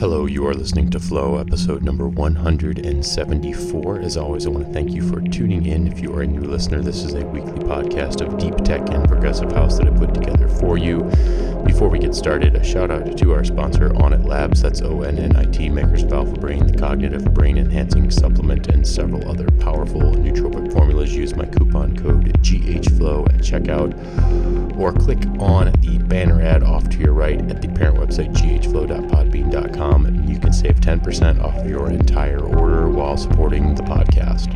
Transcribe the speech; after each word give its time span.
Hello, 0.00 0.24
you 0.24 0.46
are 0.46 0.54
listening 0.54 0.88
to 0.92 0.98
Flow, 0.98 1.36
episode 1.36 1.82
number 1.82 2.08
174. 2.08 4.00
As 4.00 4.16
always, 4.16 4.46
I 4.46 4.48
want 4.48 4.66
to 4.66 4.72
thank 4.72 4.92
you 4.92 5.06
for 5.06 5.20
tuning 5.20 5.66
in. 5.66 5.86
If 5.86 6.00
you 6.00 6.10
are 6.14 6.22
a 6.22 6.26
new 6.26 6.40
listener, 6.40 6.80
this 6.80 7.04
is 7.04 7.12
a 7.12 7.26
weekly 7.26 7.58
podcast 7.58 8.26
of 8.26 8.38
deep 8.38 8.56
tech 8.64 8.80
and 8.88 9.06
progressive 9.06 9.52
house 9.52 9.76
that 9.76 9.86
I 9.86 9.90
put 9.90 10.14
together 10.14 10.48
for 10.48 10.78
you. 10.78 11.02
Before 11.66 11.90
we 11.90 11.98
get 11.98 12.14
started, 12.14 12.56
a 12.56 12.64
shout 12.64 12.90
out 12.90 13.18
to 13.18 13.34
our 13.34 13.44
sponsor, 13.44 13.90
Onnit 13.90 14.24
Labs. 14.24 14.62
That's 14.62 14.80
O 14.80 15.02
N 15.02 15.18
N 15.18 15.36
I 15.36 15.44
T, 15.44 15.68
makers 15.68 16.02
of 16.02 16.14
Alpha 16.14 16.32
Brain, 16.32 16.66
the 16.66 16.78
cognitive 16.78 17.34
brain 17.34 17.58
enhancing 17.58 18.10
supplement, 18.10 18.68
and 18.68 18.88
several 18.88 19.28
other 19.28 19.50
powerful 19.60 20.00
nootropic 20.00 20.72
formulas. 20.72 21.14
Use 21.14 21.36
my 21.36 21.44
coupon 21.44 21.94
code 21.94 22.32
GHFlow 22.42 23.28
at 23.28 23.40
checkout 23.40 23.92
or 24.80 24.92
click 24.92 25.18
on 25.38 25.70
the 25.82 25.98
banner 25.98 26.40
ad 26.40 26.62
off 26.62 26.88
to 26.88 26.98
your 26.98 27.12
right 27.12 27.38
at 27.50 27.60
the 27.60 27.68
parent 27.68 27.98
website, 27.98 28.32
ghflow.podbean.com. 28.34 30.24
You 30.26 30.38
can 30.38 30.52
save 30.52 30.76
10% 30.76 31.44
off 31.44 31.66
your 31.68 31.90
entire 31.90 32.40
order 32.40 32.88
while 32.88 33.18
supporting 33.18 33.74
the 33.74 33.82
podcast. 33.82 34.48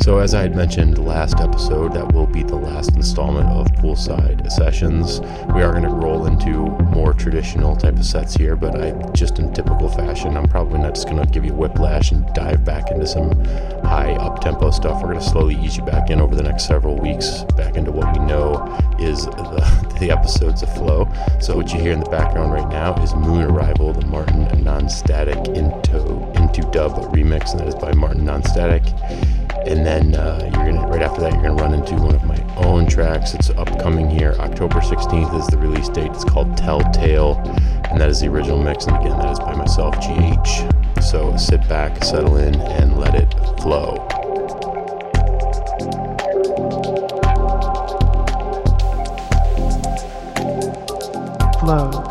So, 0.00 0.18
as 0.18 0.34
I 0.34 0.42
had 0.42 0.56
mentioned 0.56 0.98
last 0.98 1.40
episode, 1.40 1.92
that 1.94 2.12
will 2.12 2.26
be 2.26 2.42
the 2.42 2.56
last 2.56 2.96
installment 2.96 3.48
of 3.48 3.66
Poolside 3.76 4.50
Sessions. 4.50 5.20
We 5.54 5.62
are 5.62 5.70
going 5.70 5.84
to 5.84 5.90
roll 5.90 6.26
into 6.26 6.68
more 6.92 7.12
traditional 7.12 7.76
type 7.76 7.96
of 7.96 8.04
sets 8.04 8.34
here, 8.34 8.56
but 8.56 8.80
I 8.80 8.92
just 9.12 9.38
in 9.38 9.52
typical 9.52 9.88
fashion, 9.88 10.36
I'm 10.36 10.48
probably 10.48 10.80
not 10.80 10.94
just 10.94 11.08
going 11.08 11.24
to 11.24 11.30
give 11.30 11.44
you 11.44 11.54
whiplash 11.54 12.10
and 12.10 12.26
dive 12.34 12.64
back 12.64 12.90
into 12.90 13.06
some 13.06 13.32
high 13.84 14.14
up 14.14 14.40
tempo 14.40 14.70
stuff. 14.70 15.02
We're 15.02 15.08
going 15.08 15.20
to 15.20 15.30
slowly 15.30 15.56
ease 15.56 15.76
you 15.76 15.84
back 15.84 16.10
in 16.10 16.20
over 16.20 16.34
the 16.34 16.42
next 16.42 16.66
several 16.66 16.96
weeks, 16.96 17.44
back 17.56 17.76
into 17.76 17.92
what 17.92 18.18
we 18.18 18.24
know 18.24 18.52
is 18.98 19.26
the, 19.26 19.96
the 20.00 20.10
episodes 20.10 20.62
of 20.62 20.74
Flow. 20.74 21.08
So, 21.40 21.56
what 21.56 21.72
you 21.72 21.80
hear 21.80 21.92
in 21.92 22.00
the 22.00 22.10
background 22.10 22.52
right 22.52 22.68
now 22.68 22.94
is 23.02 23.14
Moon 23.14 23.42
Arrival, 23.42 23.92
the 23.92 24.06
Martin 24.06 24.46
Nonstatic 24.64 25.46
into, 25.56 26.40
into 26.40 26.62
Dub 26.70 26.92
remix, 27.12 27.52
and 27.52 27.60
that 27.60 27.68
is 27.68 27.74
by 27.74 27.92
Martin 27.92 28.24
Nonstatic 28.24 28.82
and 29.66 29.86
then 29.86 30.14
uh, 30.14 30.40
you're 30.42 30.72
gonna 30.72 30.86
right 30.88 31.02
after 31.02 31.20
that 31.20 31.32
you're 31.32 31.42
gonna 31.42 31.54
run 31.54 31.74
into 31.74 31.94
one 31.94 32.14
of 32.14 32.24
my 32.24 32.40
own 32.56 32.86
tracks. 32.86 33.34
It's 33.34 33.50
upcoming 33.50 34.10
here 34.10 34.34
october 34.38 34.80
16th 34.80 35.38
is 35.38 35.46
the 35.46 35.58
release 35.58 35.88
date. 35.88 36.10
It's 36.12 36.24
called 36.24 36.56
telltale 36.56 37.38
and 37.90 38.00
that 38.00 38.08
is 38.08 38.20
the 38.20 38.28
original 38.28 38.62
mix. 38.62 38.86
And 38.86 38.96
again 38.96 39.18
that 39.18 39.30
is 39.30 39.38
by 39.38 39.54
myself 39.54 39.94
gh 39.96 41.02
so 41.02 41.36
sit 41.36 41.66
back 41.68 42.02
settle 42.04 42.36
in 42.36 42.54
and 42.60 42.98
let 42.98 43.14
it 43.14 43.32
flow. 43.60 44.08
Flow 51.60 52.01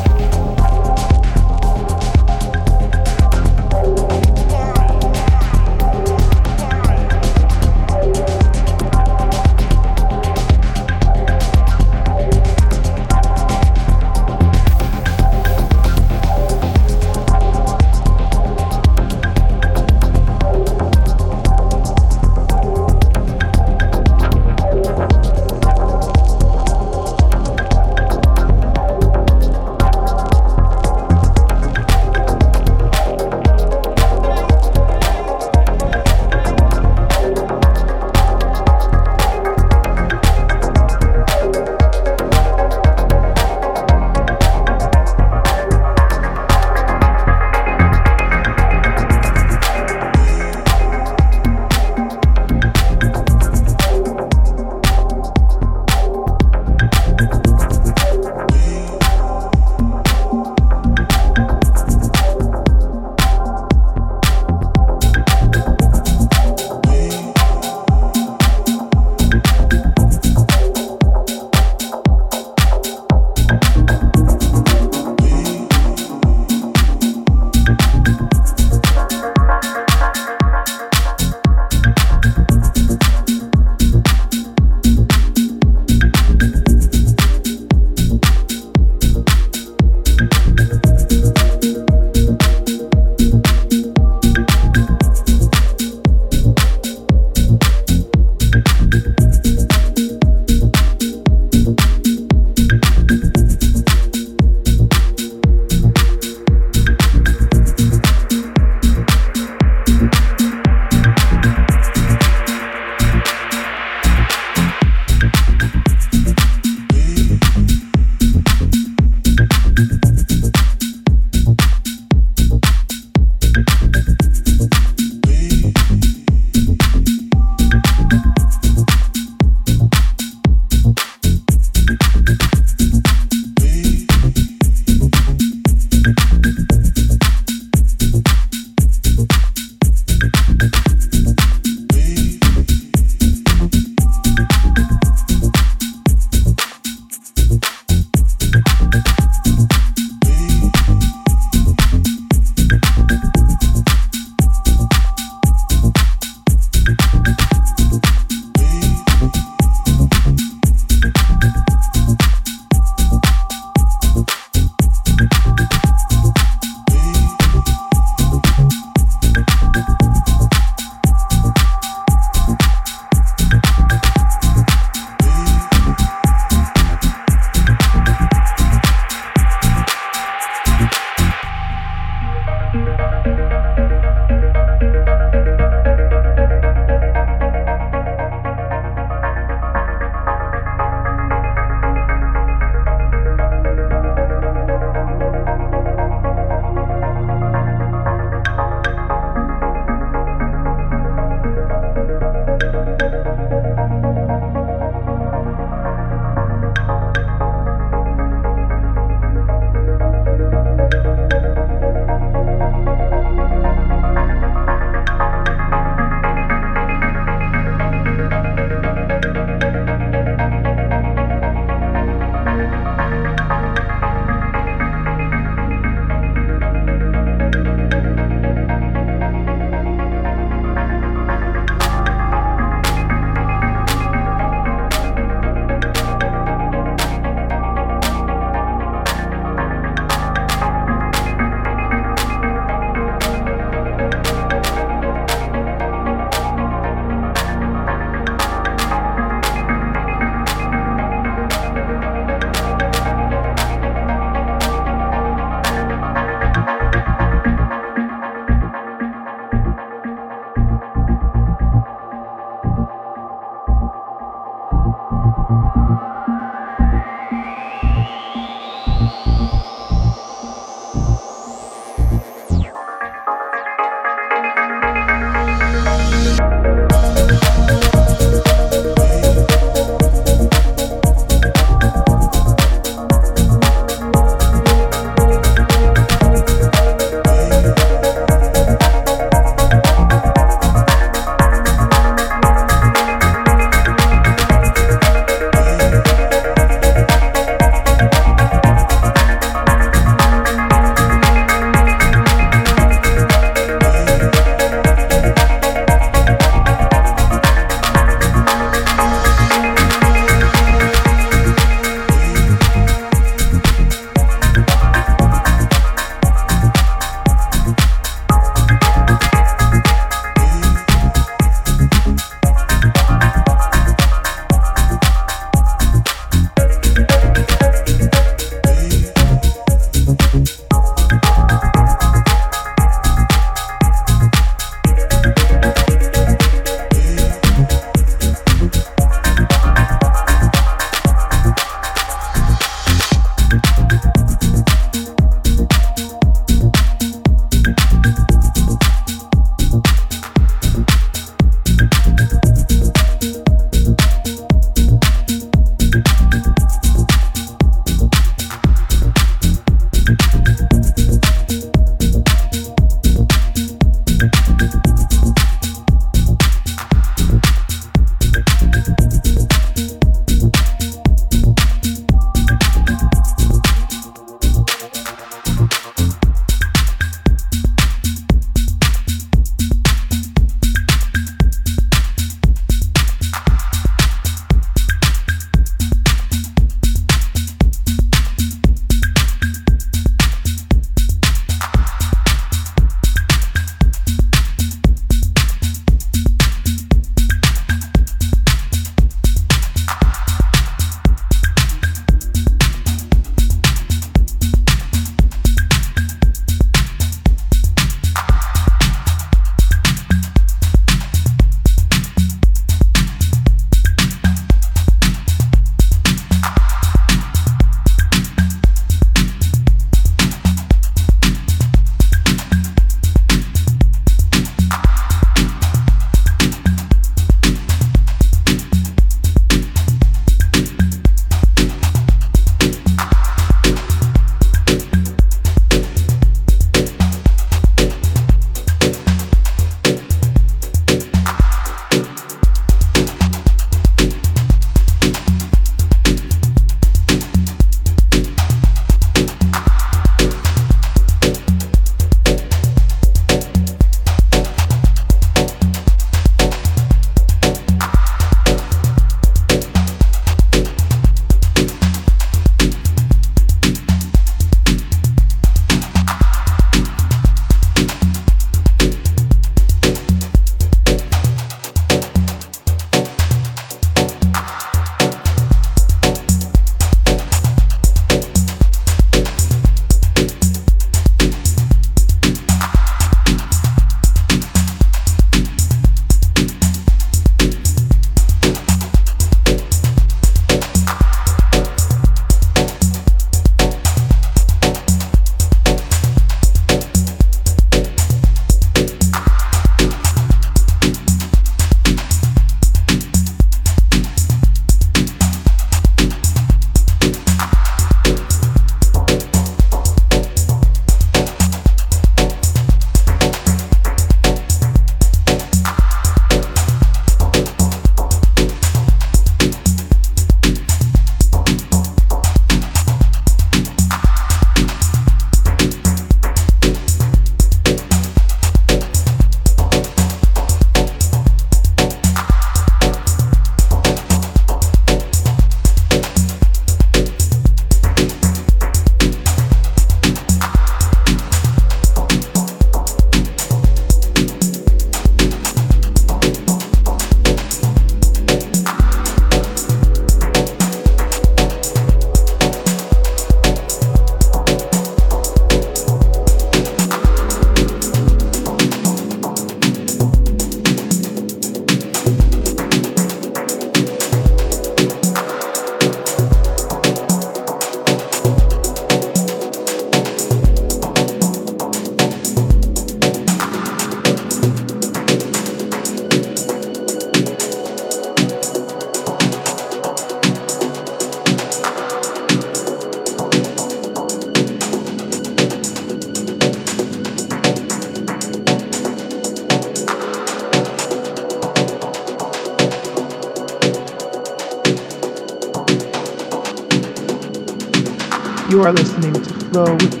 You 598.61 598.67
are 598.67 598.73
listening 598.73 599.13
to 599.13 599.33
Flow 599.49 599.73
with 599.73 600.00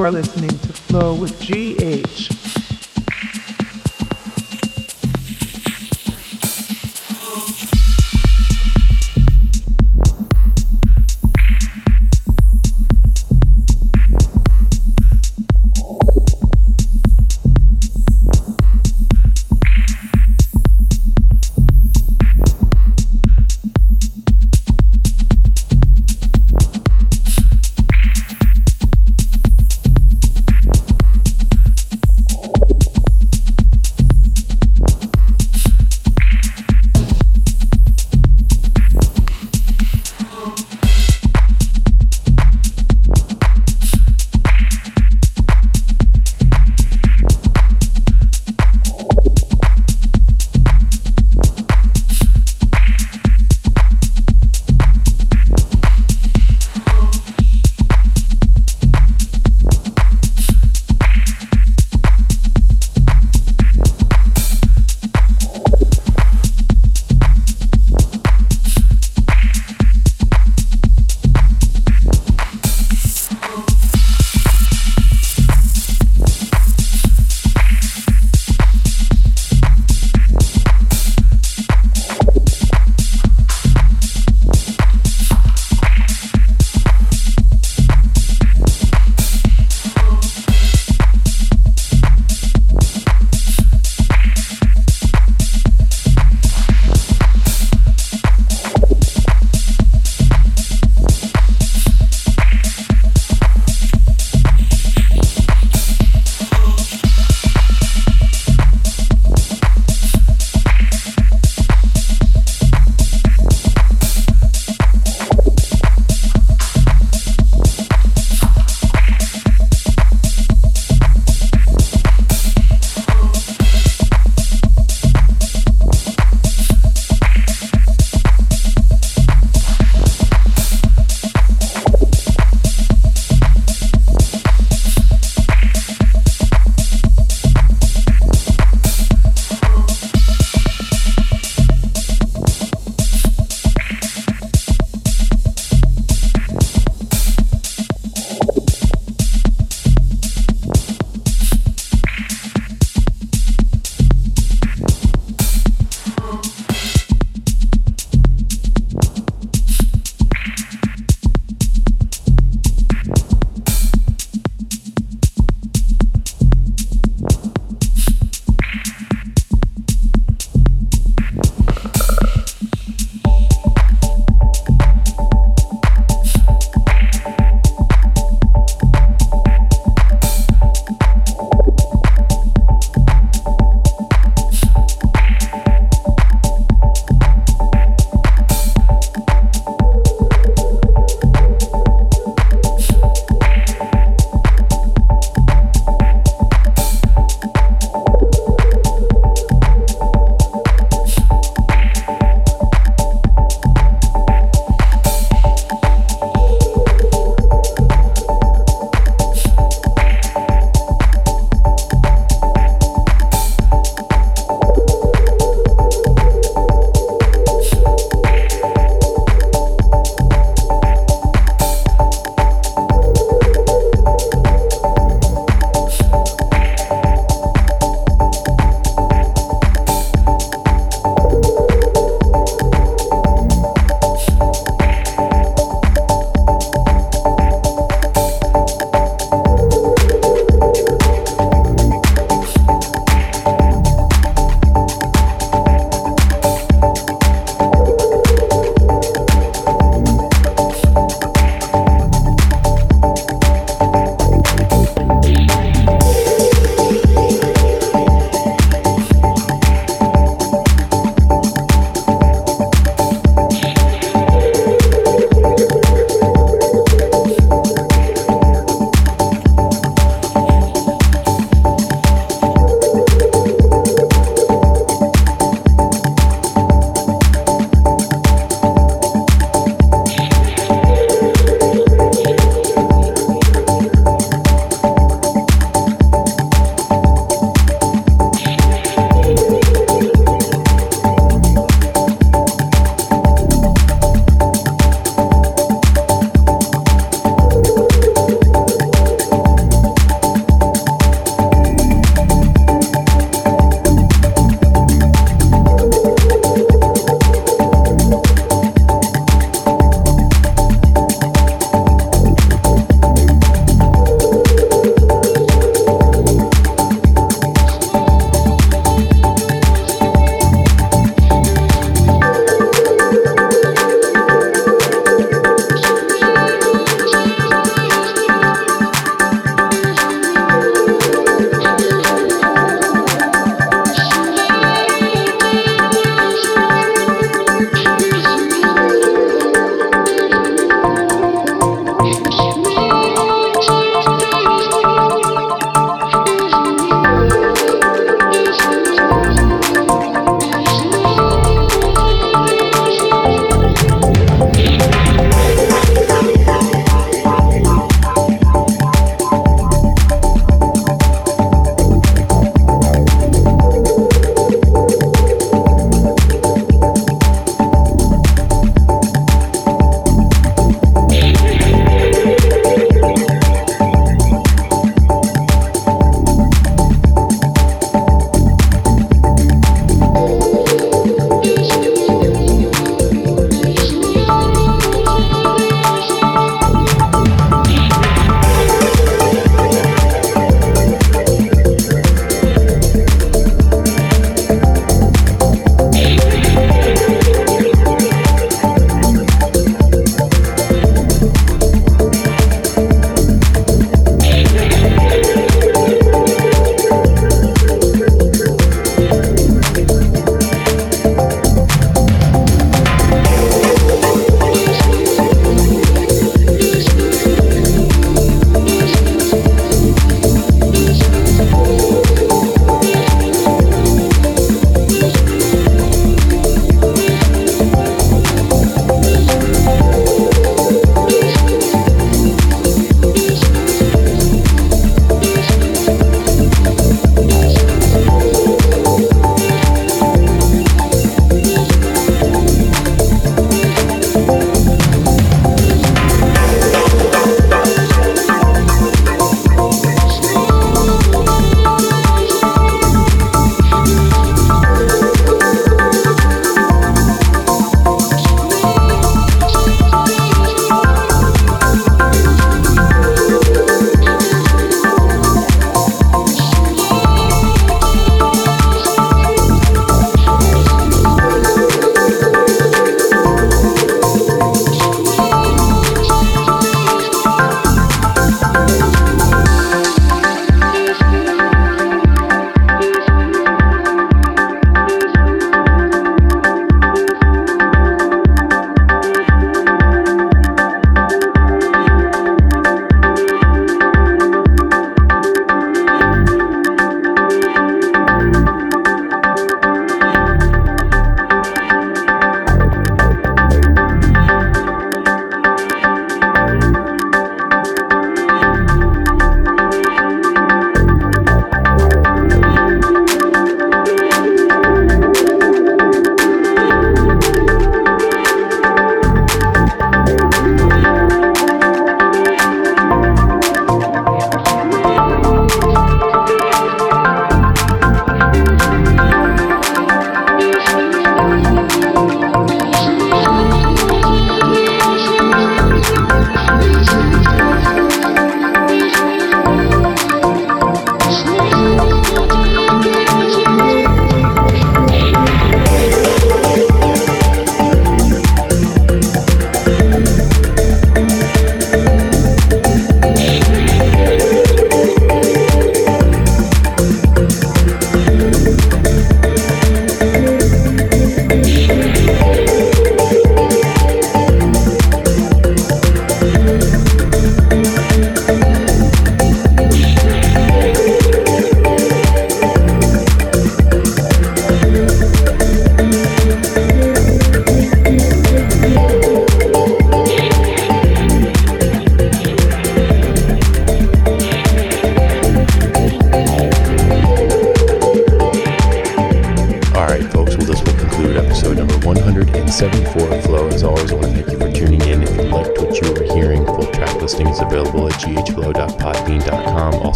You 0.00 0.06
are 0.06 0.10
listening 0.10 0.48
to 0.48 0.72
Flow 0.72 1.12
with 1.14 1.38
GH. 1.40 1.69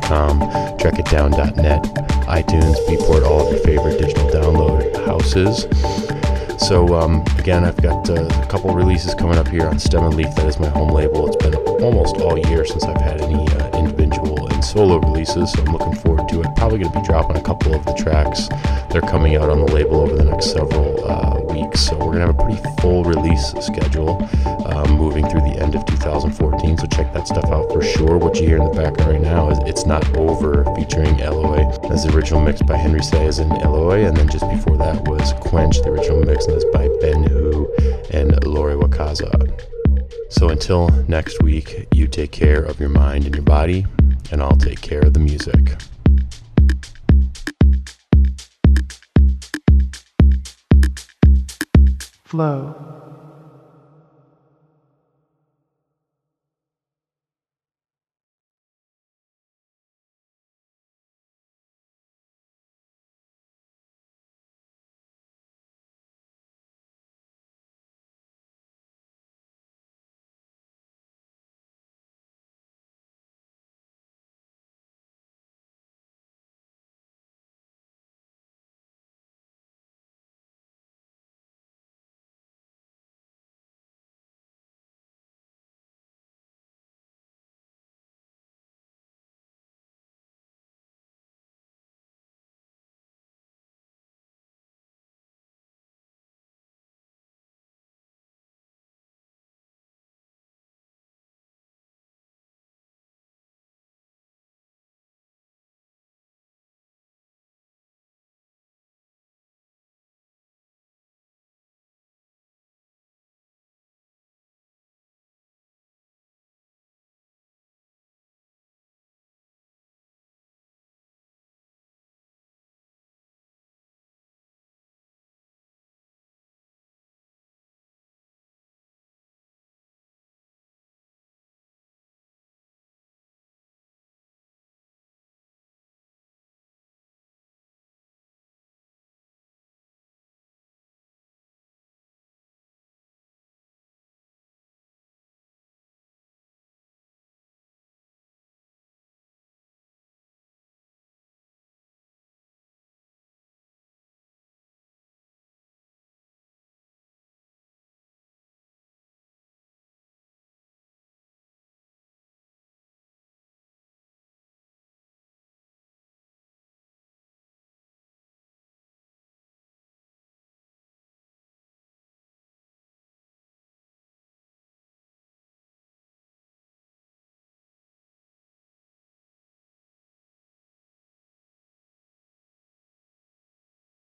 djdownload.com, 0.00 0.40
trackitdown.net, 0.78 1.82
iTunes, 2.26 2.76
Beatport, 2.86 3.24
all 3.24 3.46
of 3.46 3.52
your 3.52 3.62
favorite 3.64 3.98
digital 3.98 4.28
download 4.28 5.06
houses. 5.06 5.66
So 6.66 6.94
um, 6.94 7.22
again, 7.38 7.64
I've 7.64 7.76
got 7.76 8.08
uh, 8.08 8.26
a 8.42 8.46
couple 8.46 8.74
releases 8.74 9.14
coming 9.14 9.38
up 9.38 9.48
here 9.48 9.66
on 9.66 9.78
Stem 9.78 10.04
and 10.04 10.14
Leaf. 10.14 10.34
That 10.36 10.46
is 10.46 10.58
my 10.58 10.68
home 10.68 10.90
label. 10.90 11.26
It's 11.26 11.36
been 11.36 11.54
almost 11.82 12.16
all 12.16 12.38
year 12.38 12.64
since 12.64 12.84
I've 12.84 13.00
had 13.00 13.20
any 13.20 13.46
uh, 13.48 13.78
individual 13.78 14.48
and 14.48 14.64
solo 14.64 14.98
releases, 14.98 15.52
so 15.52 15.62
I'm 15.62 15.72
looking 15.72 15.94
forward 15.96 16.28
to 16.30 16.40
it. 16.40 16.48
Probably 16.56 16.78
going 16.78 16.92
to 16.92 17.00
be 17.00 17.06
dropping 17.06 17.36
a 17.36 17.42
couple 17.42 17.74
of 17.74 17.84
the 17.84 17.92
tracks. 17.94 18.48
They're 18.90 19.02
coming 19.02 19.36
out 19.36 19.50
on 19.50 19.60
the 19.60 19.72
label 19.72 20.00
over 20.00 20.16
the 20.16 20.24
next 20.24 20.52
several 20.52 21.04
uh, 21.04 21.43
weeks, 21.54 21.80
so 21.80 21.94
we're 21.96 22.12
going 22.12 22.20
to 22.20 22.26
have 22.26 22.38
a 22.38 22.42
pretty 22.42 22.60
full 22.80 23.04
release 23.04 23.54
schedule 23.60 24.18
um, 24.66 24.90
moving 24.92 25.28
through 25.28 25.40
the 25.40 25.56
end 25.60 25.74
of 25.74 25.84
2014. 25.86 26.78
So 26.78 26.86
check 26.86 27.12
that 27.12 27.26
stuff 27.28 27.44
out 27.46 27.70
for 27.72 27.82
sure. 27.82 28.18
What 28.18 28.40
you 28.40 28.46
hear 28.46 28.58
in 28.58 28.64
the 28.64 28.74
background 28.74 29.12
right 29.12 29.22
now 29.22 29.50
is 29.50 29.58
"It's 29.66 29.86
Not 29.86 30.04
Over" 30.16 30.64
featuring 30.74 31.20
Eloy. 31.20 31.64
That's 31.88 32.04
the 32.04 32.12
original 32.14 32.40
mix 32.40 32.62
by 32.62 32.76
Henry 32.76 33.00
Saiz 33.00 33.40
and 33.40 33.52
Eloy, 33.62 34.04
and 34.04 34.16
then 34.16 34.28
just 34.28 34.48
before 34.50 34.76
that 34.78 35.06
was 35.08 35.32
Quench, 35.34 35.82
the 35.82 35.90
original 35.90 36.24
mix, 36.24 36.46
and 36.46 36.54
that's 36.54 36.64
by 36.72 36.88
Ben 37.00 37.22
Hu 37.24 37.72
and 38.10 38.44
Lori 38.44 38.74
Wakaza. 38.74 39.30
So 40.30 40.48
until 40.48 40.88
next 41.08 41.42
week, 41.42 41.86
you 41.92 42.08
take 42.08 42.32
care 42.32 42.62
of 42.62 42.80
your 42.80 42.88
mind 42.88 43.26
and 43.26 43.34
your 43.34 43.44
body, 43.44 43.86
and 44.32 44.42
I'll 44.42 44.56
take 44.56 44.80
care 44.80 45.00
of 45.00 45.14
the 45.14 45.20
music. 45.20 45.76
Flow. 52.34 52.93